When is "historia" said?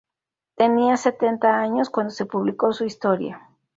2.85-3.47